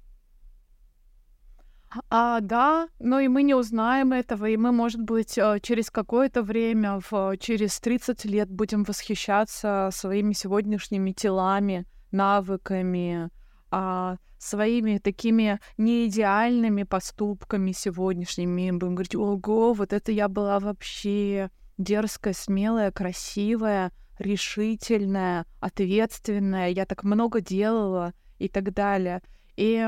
[2.08, 6.42] А, да, но и мы не узнаем этого, и мы, может быть, э, через какое-то
[6.42, 13.30] время, в, через 30 лет будем восхищаться своими сегодняшними телами, навыками,
[13.70, 18.70] а, своими такими неидеальными поступками сегодняшними.
[18.70, 27.04] Будем говорить, ого, вот это я была вообще дерзкая, смелая, красивая, решительная, ответственная, я так
[27.04, 29.22] много делала и так далее.
[29.56, 29.86] И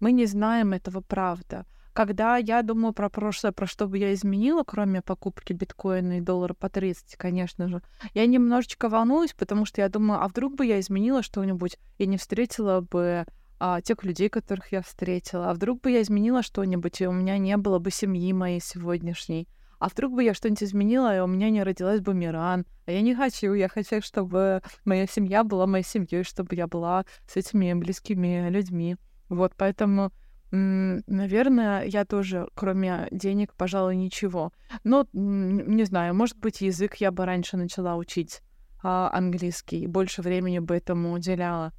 [0.00, 1.66] мы не знаем этого, правда.
[1.94, 6.52] Когда я думаю про прошлое, про что бы я изменила, кроме покупки биткоина и доллара
[6.52, 7.82] по 30, конечно же,
[8.14, 12.18] я немножечко волнуюсь, потому что я думаю, а вдруг бы я изменила что-нибудь и не
[12.18, 13.26] встретила бы
[13.60, 17.38] а, тех людей, которых я встретила, а вдруг бы я изменила что-нибудь, и у меня
[17.38, 19.46] не было бы семьи моей сегодняшней,
[19.78, 22.66] а вдруг бы я что-нибудь изменила, и у меня не родилась бы Миран.
[22.86, 27.04] А я не хочу, я хочу, чтобы моя семья была моей семьей, чтобы я была
[27.28, 28.96] с этими близкими людьми.
[29.28, 30.10] Вот, поэтому
[30.56, 34.52] Наверное, я тоже, кроме денег, пожалуй, ничего.
[34.84, 38.40] Но, не знаю, может быть, язык я бы раньше начала учить
[38.80, 41.72] а, английский, больше времени бы этому уделяла.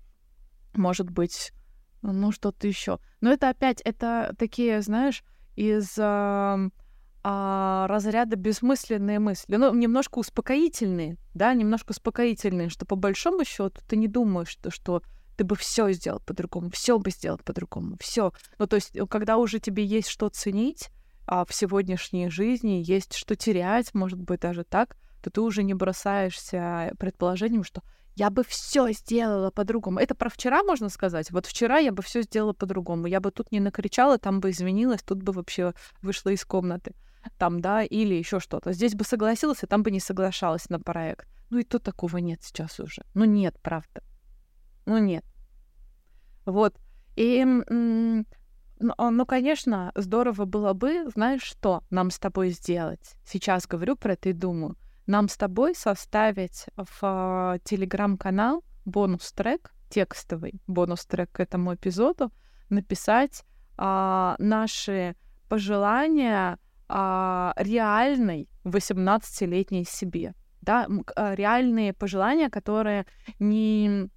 [0.73, 1.53] Может быть,
[2.01, 2.99] ну, что-то еще.
[3.21, 5.23] Но это опять, это такие, знаешь,
[5.55, 6.59] из а,
[7.23, 13.95] а, разряда бессмысленные мысли, ну, немножко успокоительные, да, немножко успокоительные, что по большому счету ты
[13.95, 15.01] не думаешь, что, что
[15.35, 18.31] ты бы все сделал по-другому, все бы сделал по-другому, все.
[18.57, 20.89] Ну, то есть, когда уже тебе есть что ценить
[21.27, 25.73] а, в сегодняшней жизни, есть что терять, может быть, даже так, то ты уже не
[25.73, 27.81] бросаешься предположением, что
[28.15, 29.99] я бы все сделала по-другому.
[29.99, 31.31] Это про вчера можно сказать.
[31.31, 33.07] Вот вчера я бы все сделала по-другому.
[33.07, 36.93] Я бы тут не накричала, там бы извинилась, тут бы вообще вышла из комнаты.
[37.37, 38.71] Там, да, или еще что-то.
[38.71, 41.27] Здесь бы согласилась, а там бы не соглашалась на проект.
[41.49, 43.03] Ну и тут такого нет сейчас уже.
[43.13, 44.01] Ну нет, правда.
[44.85, 45.23] Ну нет.
[46.45, 46.75] Вот.
[47.15, 53.15] И, ну, конечно, здорово было бы, знаешь что, нам с тобой сделать.
[53.25, 54.75] Сейчас говорю про это и думаю
[55.07, 62.31] нам с тобой составить в а, телеграм-канал бонус-трек, текстовый бонус-трек к этому эпизоду,
[62.69, 63.43] написать
[63.77, 65.15] а, наши
[65.47, 70.33] пожелания а, реальной 18-летней себе.
[70.65, 73.05] Да, а, реальные пожелания, которые,
[73.39, 74.09] не,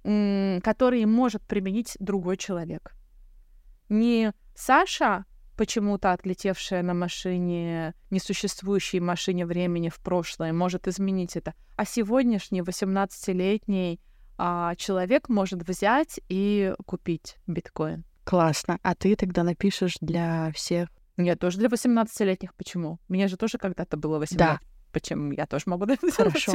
[0.61, 2.93] которые может применить другой человек.
[3.87, 11.53] Не Саша почему-то отлетевшая на машине, несуществующей машине времени в прошлое, может изменить это.
[11.75, 13.99] А сегодняшний 18-летний
[14.37, 18.05] а, человек может взять и купить биткоин.
[18.23, 18.79] Классно.
[18.83, 20.87] А ты тогда напишешь для всех?
[21.17, 22.53] Нет, тоже для 18-летних.
[22.55, 22.99] Почему?
[23.09, 24.37] Мне же тоже когда-то было 18.
[24.37, 24.59] Да.
[24.91, 26.53] Почему я тоже могу Хорошо.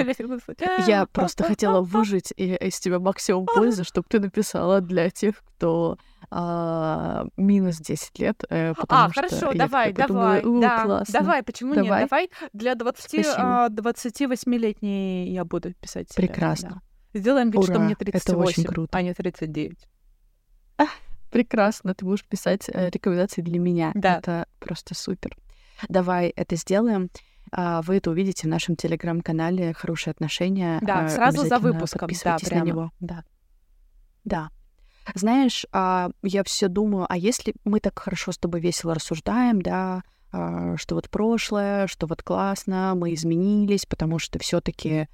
[0.87, 5.99] Я просто хотела выжить из тебя максимум пользы, чтобы ты написала для тех, кто
[6.31, 8.45] а, минус 10 лет.
[8.51, 12.03] Э, а, хорошо, давай, давай, да, давай, почему давай.
[12.03, 12.11] нет?
[12.11, 16.09] Давай для 20, а, 28-летней я буду писать.
[16.15, 16.83] Прекрасно.
[17.13, 17.19] Да.
[17.19, 18.99] Сделаем вид, Ура, что мне 38, это очень круто.
[18.99, 19.89] а не 39.
[21.31, 23.91] прекрасно, ты будешь писать э, рекомендации для меня.
[23.95, 24.19] Да.
[24.19, 25.37] Это просто супер.
[25.89, 27.11] Давай это сделаем.
[27.57, 30.81] А, вы это увидите в нашем телеграм-канале «Хорошие отношения».
[30.83, 32.11] Да, сразу за выпуском.
[32.25, 32.65] Да, прямо.
[32.65, 32.91] на него.
[32.99, 33.25] Да.
[34.25, 34.51] Да.
[35.15, 40.03] Знаешь, а, я все думаю, а если мы так хорошо с тобой весело рассуждаем, да,
[40.33, 45.07] а, что вот прошлое, что вот классно, мы изменились, потому что все-таки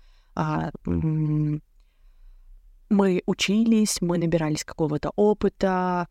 [2.88, 6.08] мы учились, мы набирались какого-то опыта,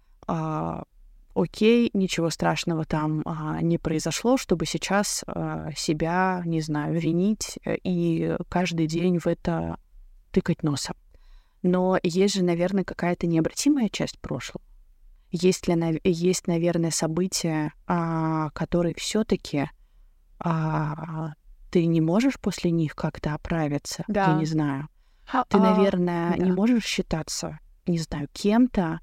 [1.42, 7.78] окей, ничего страшного там а, не произошло, чтобы сейчас а, себя, не знаю, винить э,
[7.84, 9.78] и каждый день в это
[10.32, 10.96] тыкать носом.
[11.62, 14.64] Но есть же, наверное, какая-то необратимая часть прошлого.
[15.32, 19.70] Есть ли, есть, наверное, события, а, которые все-таки
[20.40, 21.34] а,
[21.70, 24.32] ты не можешь после них как-то оправиться, да.
[24.32, 24.88] я не знаю.
[25.50, 26.44] Ты, наверное, да.
[26.44, 29.00] не можешь считаться, не знаю, кем-то,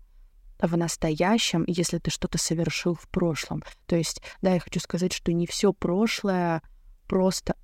[0.60, 3.62] в настоящем, если ты что-то совершил в прошлом.
[3.86, 6.62] То есть, да, я хочу сказать, что не все прошлое
[7.06, 7.56] просто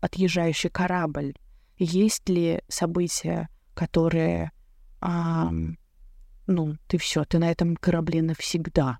[0.00, 1.34] отъезжающий корабль.
[1.78, 4.52] Есть ли события, которые,
[5.00, 5.50] а,
[6.46, 8.98] ну, ты все, ты на этом корабле навсегда.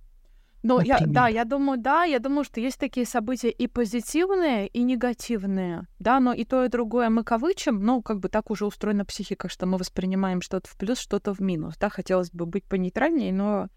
[0.64, 4.82] Ну, я, да, я думаю, да, я думаю, что есть такие события и позитивные, и
[4.82, 9.04] негативные, да, но и то, и другое мы кавычим, ну, как бы так уже устроена
[9.04, 13.30] психика, что мы воспринимаем что-то в плюс, что-то в минус, да, хотелось бы быть понейтральнее,
[13.30, 13.68] но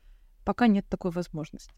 [0.46, 1.74] пока нет такой возможности.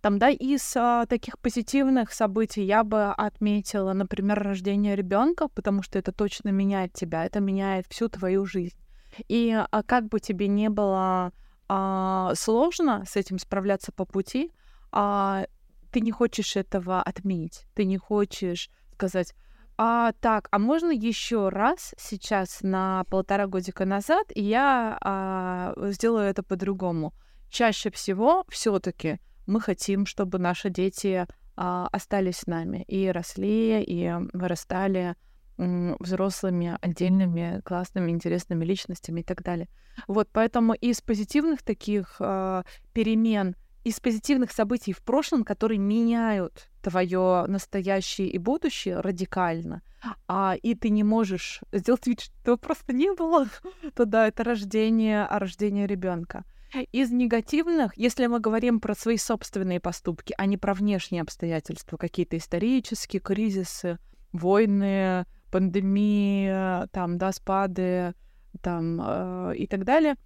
[0.00, 5.98] Там, да, из а, таких позитивных событий я бы отметила, например, рождение ребенка, потому что
[5.98, 8.78] это точно меняет тебя, это меняет всю твою жизнь.
[9.26, 11.32] И а как бы тебе не было
[11.74, 14.52] а, сложно с этим справляться по пути,
[14.90, 15.46] а
[15.90, 19.32] ты не хочешь этого отменить, ты не хочешь сказать,
[19.78, 26.28] а, так, а можно еще раз сейчас на полтора годика назад, и я а, сделаю
[26.28, 27.14] это по-другому.
[27.48, 34.12] Чаще всего все-таки мы хотим, чтобы наши дети а, остались с нами и росли, и
[34.34, 35.16] вырастали
[35.58, 39.68] взрослыми, отдельными, классными, интересными личностями и так далее.
[40.08, 42.62] Вот, поэтому из позитивных таких э,
[42.92, 49.82] перемен, из позитивных событий в прошлом, которые меняют твое настоящее и будущее радикально,
[50.26, 53.46] а, и ты не можешь сделать вид, что этого просто не было,
[53.94, 56.44] то да, это рождение, а рождение ребенка.
[56.92, 62.38] Из негативных, если мы говорим про свои собственные поступки, а не про внешние обстоятельства, какие-то
[62.38, 63.98] исторические кризисы,
[64.32, 68.14] войны, пандемия, там, да, спады,
[68.60, 70.16] там, э, и так далее,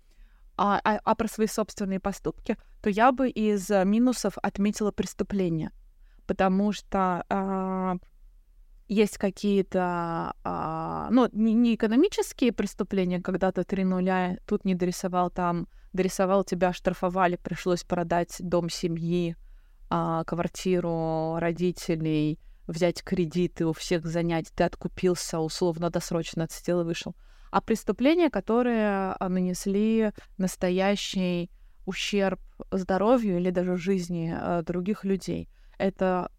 [0.57, 5.73] а, а, а про свои собственные поступки, то я бы из минусов отметила преступления,
[6.27, 7.95] потому что э,
[8.89, 15.31] есть какие-то, э, ну, не, не экономические преступления, когда ты три нуля тут не дорисовал,
[15.31, 19.37] там дорисовал, тебя штрафовали, пришлось продать дом семьи,
[19.89, 27.15] а, квартиру родителей, взять кредиты у всех занять, ты откупился условно-досрочно, отсидел и вышел.
[27.51, 31.51] А преступления, которые а, нанесли настоящий
[31.85, 32.41] ущерб
[32.71, 35.49] здоровью или даже жизни а, других людей.
[35.79, 36.31] Это,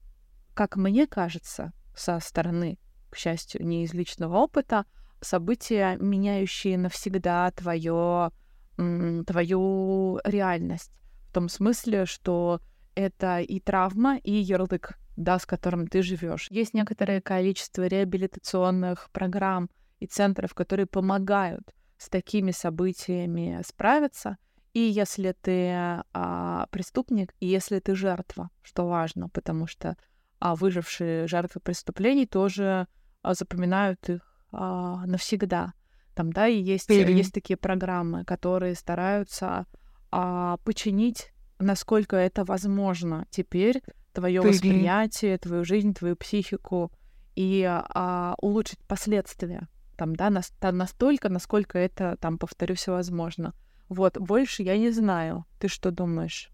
[0.53, 2.77] как мне кажется, со стороны,
[3.09, 4.85] к счастью, не из личного опыта,
[5.21, 8.31] события, меняющие навсегда твое,
[8.75, 10.91] твою реальность.
[11.29, 12.61] В том смысле, что
[12.95, 16.47] это и травма, и ярлык, да, с которым ты живешь.
[16.49, 24.37] Есть некоторое количество реабилитационных программ и центров, которые помогают с такими событиями справиться.
[24.73, 25.71] И если ты
[26.13, 29.97] а, преступник, и если ты жертва, что важно, потому что
[30.39, 32.87] а, выжившие жертвы преступлений тоже
[33.23, 35.73] а, запоминают их а, навсегда.
[36.13, 37.11] Там, да, и есть, mm-hmm.
[37.11, 39.65] есть такие программы, которые стараются
[40.11, 43.81] а, починить насколько это возможно теперь,
[44.17, 46.91] твое восприятие, твою жизнь, твою психику
[47.35, 49.67] и а, улучшить последствия.
[49.95, 53.53] Там, да, нас, там настолько, насколько это, там, повторюсь, возможно.
[53.89, 55.45] Вот, больше я не знаю.
[55.59, 56.49] Ты что думаешь?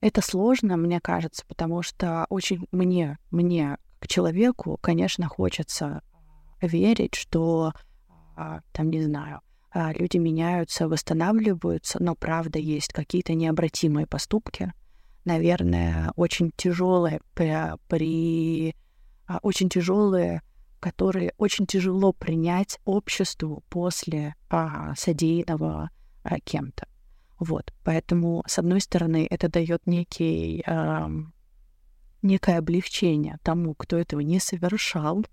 [0.00, 6.02] Это сложно, мне кажется, потому что очень мне, мне, к человеку, конечно, хочется
[6.60, 7.72] верить, что,
[8.36, 9.40] а, там, не знаю,
[9.72, 14.72] а, люди меняются, восстанавливаются, но правда есть какие-то необратимые поступки,
[15.24, 18.74] наверное, очень тяжелые при,
[19.26, 20.42] а, очень тяжелые,
[20.80, 25.90] которые очень тяжело принять обществу после а, содеянного
[26.24, 26.86] а, кем-то.
[27.38, 31.10] Вот, поэтому с одной стороны это дает некий а,
[32.22, 35.24] некое облегчение тому, кто этого не совершал,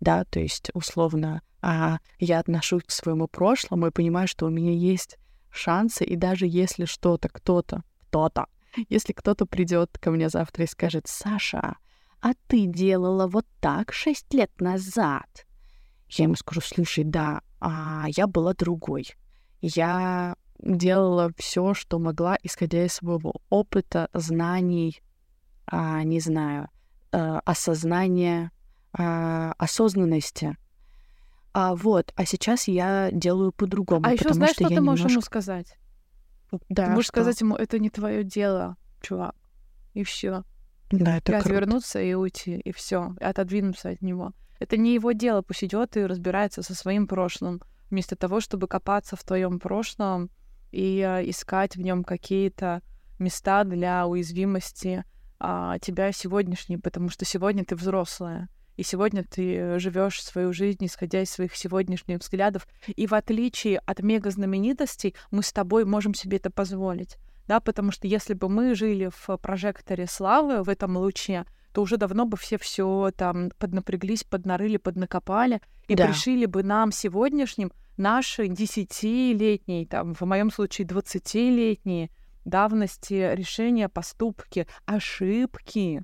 [0.00, 4.72] да, то есть условно а я отношусь к своему прошлому и понимаю, что у меня
[4.72, 5.16] есть
[5.50, 8.46] шансы, и даже если что-то, кто-то, кто-то,
[8.88, 11.76] если кто-то придет ко мне завтра и скажет, Саша,
[12.20, 15.46] а ты делала вот так шесть лет назад,
[16.08, 19.08] я ему скажу, слушай, да, а я была другой.
[19.60, 25.00] Я делала все, что могла, исходя из своего опыта, знаний,
[25.66, 26.68] а, не знаю,
[27.12, 28.52] а, осознания,
[28.92, 30.56] а, осознанности.
[31.54, 34.06] А вот, а сейчас я делаю по-другому.
[34.06, 35.02] А еще знаешь, что, что ты немножко...
[35.02, 35.78] можешь ему сказать?
[36.68, 36.86] Да.
[36.86, 37.14] Ты можешь что?
[37.14, 39.34] сказать ему, это не твое дело, чувак.
[39.94, 40.44] И все.
[40.90, 41.48] Да, это и круто.
[41.48, 44.32] отвернуться и уйти, и все, и отодвинуться от него.
[44.58, 49.16] Это не его дело, пусть идет и разбирается со своим прошлым, вместо того, чтобы копаться
[49.16, 50.30] в твоем прошлом
[50.70, 52.82] и э, искать в нем какие-то
[53.18, 55.04] места для уязвимости
[55.38, 61.22] а, тебя сегодняшней, потому что сегодня ты взрослая и сегодня ты живешь свою жизнь, исходя
[61.22, 62.66] из своих сегодняшних взглядов.
[62.86, 67.16] И в отличие от мега-знаменитостей, мы с тобой можем себе это позволить.
[67.46, 71.96] Да, потому что если бы мы жили в прожекторе славы, в этом луче, то уже
[71.96, 76.06] давно бы все все там поднапряглись, поднарыли, поднакопали и да.
[76.06, 82.10] пришили бы нам сегодняшним наши десятилетние, там, в моем случае двадцатилетние
[82.44, 86.02] давности решения, поступки, ошибки,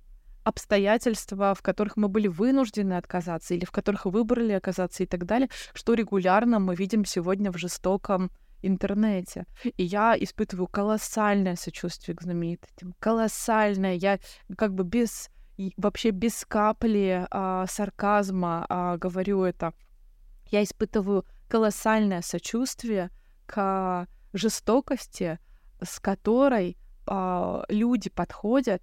[0.48, 5.48] обстоятельства, в которых мы были вынуждены отказаться или в которых выбрали оказаться и так далее,
[5.74, 8.30] что регулярно мы видим сегодня в жестоком
[8.62, 9.46] интернете.
[9.76, 12.94] И я испытываю колоссальное сочувствие к знаменитостям.
[12.98, 13.94] Колоссальное.
[13.94, 14.18] Я
[14.56, 15.30] как бы без
[15.76, 19.74] вообще без капли а, сарказма а, говорю это.
[20.50, 23.10] Я испытываю колоссальное сочувствие
[23.46, 25.38] к жестокости,
[25.82, 26.76] с которой
[27.06, 28.82] а, люди подходят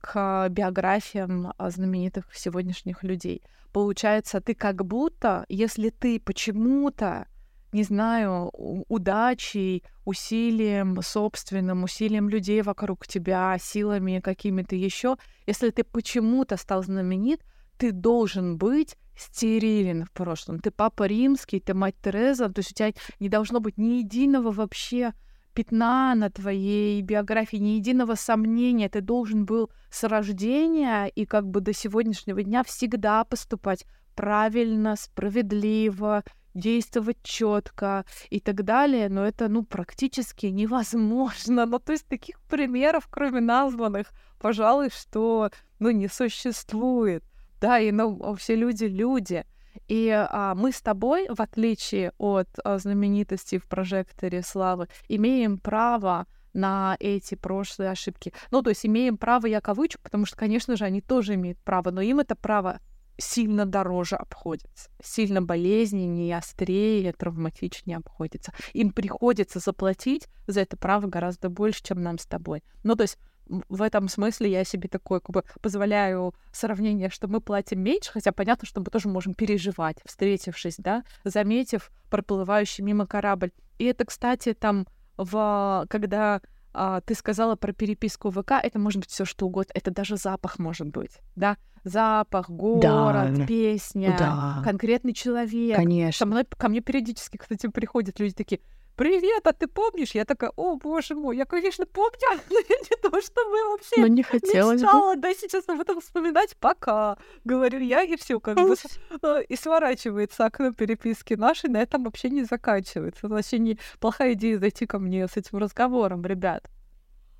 [0.00, 3.42] к биографиям а, знаменитых сегодняшних людей.
[3.72, 7.26] Получается, ты как будто, если ты почему-то,
[7.72, 8.50] не знаю,
[8.88, 15.16] удачей, усилием собственным, усилием людей вокруг тебя, силами какими-то еще,
[15.46, 17.44] если ты почему-то стал знаменит,
[17.76, 20.60] ты должен быть стерилен в прошлом.
[20.60, 24.52] Ты папа римский, ты мать Тереза, то есть у тебя не должно быть ни единого
[24.52, 25.12] вообще
[25.56, 28.90] пятна на твоей биографии, ни единого сомнения.
[28.90, 36.24] Ты должен был с рождения и как бы до сегодняшнего дня всегда поступать правильно, справедливо,
[36.52, 41.64] действовать четко и так далее, но это, ну, практически невозможно.
[41.64, 47.24] Ну, то есть таких примеров, кроме названных, пожалуй, что, ну, не существует.
[47.60, 49.46] Да, и, ну, все люди люди.
[49.88, 56.26] И а, мы с тобой, в отличие от а, знаменитостей в прожекторе славы, имеем право
[56.52, 58.32] на эти прошлые ошибки.
[58.50, 61.90] Ну, то есть имеем право, я кавычу, потому что, конечно же, они тоже имеют право,
[61.90, 62.80] но им это право
[63.18, 68.52] сильно дороже обходится, сильно болезненнее, острее, травматичнее обходится.
[68.72, 72.62] Им приходится заплатить за это право гораздо больше, чем нам с тобой.
[72.82, 73.18] Ну, то есть
[73.48, 78.32] в этом смысле я себе такое как бы позволяю сравнение, что мы платим меньше, хотя
[78.32, 83.52] понятно, что мы тоже можем переживать, встретившись, да, заметив проплывающий мимо корабль.
[83.78, 84.86] И это, кстати, там
[85.16, 86.40] в когда
[86.72, 90.58] а, ты сказала про переписку ВК, это может быть все что угодно, это даже запах
[90.58, 93.46] может быть, да, запах, город, да.
[93.46, 94.60] песня, да.
[94.64, 95.76] конкретный человек.
[95.76, 96.18] Конечно.
[96.18, 98.60] Со мной, ко мне периодически, кстати, приходят люди такие,
[98.96, 100.12] привет, а ты помнишь?
[100.12, 102.18] Я такая, о, боже мой, я, конечно, помню,
[102.50, 105.20] но не то, что вы вообще но не хотелось мечтала, бы.
[105.20, 108.74] да, сейчас об этом вспоминать, пока, говорю я, и все как бы,
[109.22, 113.28] э, и сворачивается окно переписки нашей, на этом вообще не заканчивается.
[113.28, 116.68] Вообще не плохая идея зайти ко мне с этим разговором, ребят.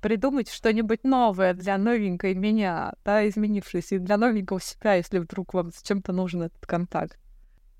[0.01, 5.71] Придумать что-нибудь новое для новенькой меня, да, изменившейся, и для новенького себя, если вдруг вам
[5.71, 7.17] с чем-то нужен этот контакт.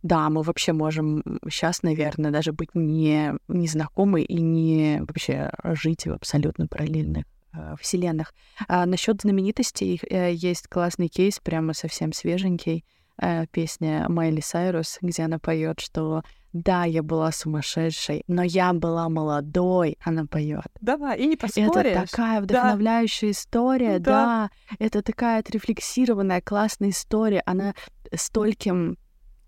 [0.03, 6.11] Да, мы вообще можем сейчас, наверное, даже быть не незнакомы и не вообще жить в
[6.11, 8.33] абсолютно параллельных э, вселенных.
[8.67, 12.85] А насчет знаменитостей э, есть классный кейс, прямо совсем свеженький.
[13.19, 16.21] Э, песня Майли Сайрус, где она поет, что
[16.53, 20.67] да, я была сумасшедшей, но я была молодой, она поет.
[20.81, 21.91] Да, и не поспоришь.
[21.91, 23.31] Это такая вдохновляющая да.
[23.31, 24.49] история, да.
[24.69, 24.75] да.
[24.79, 27.41] Это такая отрефлексированная, классная история.
[27.45, 27.73] Она
[28.13, 28.97] стольким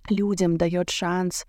[0.10, 1.45] людям дает шанс.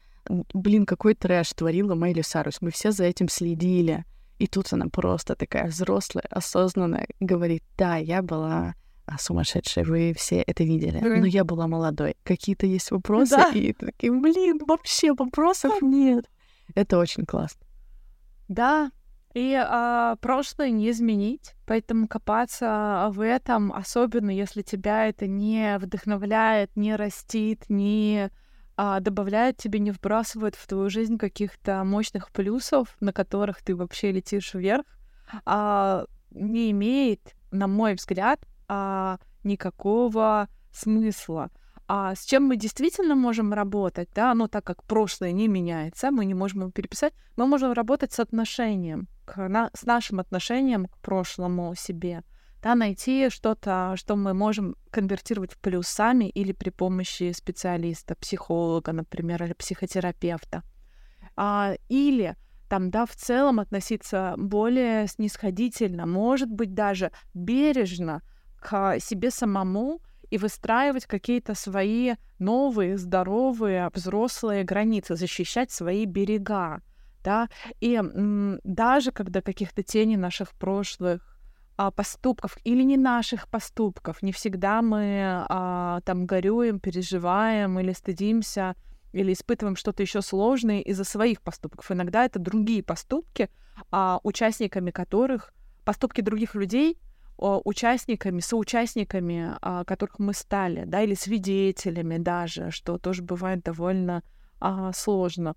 [0.55, 2.61] Блин, какой трэш творила Майли Сарус.
[2.61, 4.05] Мы все за этим следили.
[4.39, 8.75] И тут она просто такая взрослая, осознанная, говорит, да, я была
[9.05, 10.99] а, сумасшедшая, вы все это видели.
[11.01, 12.17] Но я была молодой.
[12.23, 13.51] Какие-то есть вопросы, да.
[13.53, 16.27] и такие, блин, вообще вопросов нет.
[16.75, 17.61] Это очень классно.
[18.49, 18.91] Да,
[19.35, 26.77] и а, прошлое не изменить, поэтому копаться в этом, особенно если тебя это не вдохновляет,
[26.77, 28.31] не растит, не
[28.77, 34.11] а, добавляет тебе, не вбрасывает в твою жизнь каких-то мощных плюсов, на которых ты вообще
[34.11, 34.87] летишь вверх,
[35.45, 41.51] а, не имеет, на мой взгляд, а, никакого смысла.
[41.93, 46.25] А с чем мы действительно можем работать, да, ну так как прошлое не меняется, мы
[46.25, 51.75] не можем его переписать, мы можем работать с отношением, на, с нашим отношением к прошлому
[51.75, 52.23] себе
[52.63, 58.93] да, найти что-то, что мы можем конвертировать в плюс сами или при помощи специалиста, психолога,
[58.93, 60.63] например, или психотерапевта.
[61.37, 62.37] А, или
[62.69, 68.23] там, да, в целом относиться более снисходительно, может быть, даже бережно
[68.61, 76.83] к себе самому и выстраивать какие-то свои новые, здоровые, взрослые границы, защищать свои берега,
[77.23, 77.49] да,
[77.81, 81.39] и м, даже когда каких-то тени наших прошлых
[81.77, 84.23] а, поступков или не наших поступков.
[84.23, 88.75] Не всегда мы а, там горюем, переживаем или стыдимся,
[89.13, 91.91] или испытываем что-то еще сложное из-за своих поступков.
[91.91, 93.49] Иногда это другие поступки,
[93.91, 95.53] а, участниками которых,
[95.85, 96.99] поступки других людей,
[97.39, 104.23] участниками, соучастниками, а, которых мы стали, да, или свидетелями даже, что тоже бывает довольно
[104.61, 105.57] а, сложно.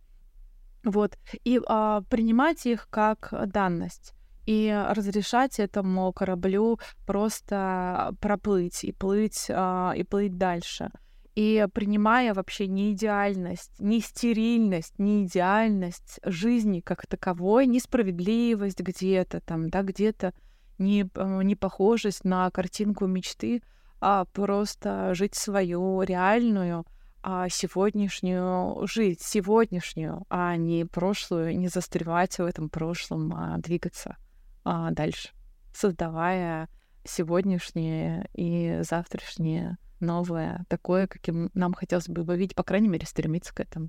[0.84, 1.18] Вот.
[1.44, 4.14] И а, принимать их как данность
[4.46, 10.90] и разрешать этому кораблю просто проплыть и плыть, а, и плыть дальше.
[11.36, 19.70] И принимая вообще не идеальность, не стерильность, не идеальность жизни как таковой, несправедливость где-то там,
[19.70, 20.34] да, где-то
[20.78, 23.64] не, а, не похожесть на картинку мечты,
[24.02, 26.86] а просто жить свою реальную,
[27.24, 34.18] а сегодняшнюю жизнь, сегодняшнюю, а не прошлую, не застревать в этом прошлом, а двигаться
[34.66, 35.30] а, дальше,
[35.74, 36.68] создавая
[37.06, 43.62] сегодняшнее и завтрашнее новое, такое, каким нам хотелось бы видеть, по крайней мере, стремиться к
[43.62, 43.88] этому.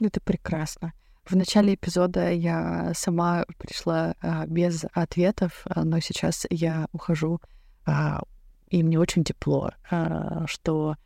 [0.00, 0.94] Это прекрасно.
[1.24, 7.40] В начале эпизода я сама пришла а, без ответов, а, но сейчас я ухожу,
[7.84, 8.22] а,
[8.68, 10.96] и мне очень тепло, а, что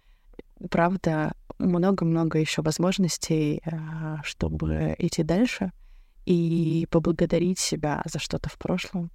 [0.70, 5.72] правда много-много еще возможностей, а, чтобы идти дальше—
[6.26, 9.10] и поблагодарить себя за что-то в прошлом,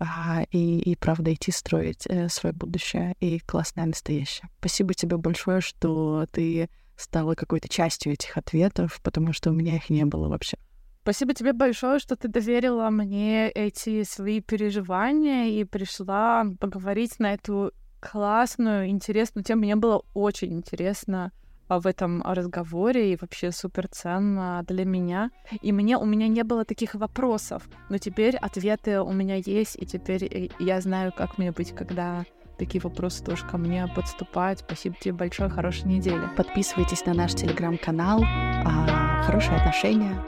[0.00, 4.48] а, и, и правда идти строить э, свое будущее и классное настоящее.
[4.60, 9.90] Спасибо тебе большое, что ты стала какой-то частью этих ответов, потому что у меня их
[9.90, 10.56] не было вообще.
[11.02, 17.72] Спасибо тебе большое, что ты доверила мне эти свои переживания и пришла поговорить на эту
[18.00, 19.62] классную, интересную тему.
[19.62, 21.32] Мне было очень интересно
[21.68, 25.30] в этом разговоре и вообще супер ценно для меня.
[25.60, 29.86] И мне у меня не было таких вопросов, но теперь ответы у меня есть, и
[29.86, 32.24] теперь я знаю, как мне быть, когда
[32.58, 34.60] такие вопросы тоже ко мне подступают.
[34.60, 36.22] Спасибо тебе большое, хорошей недели.
[36.36, 38.22] Подписывайтесь на наш телеграм-канал.
[38.24, 40.24] А, хорошие отношения.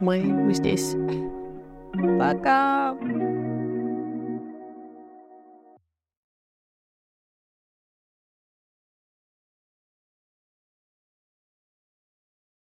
[0.00, 0.94] Мы здесь.
[2.18, 2.96] Пока!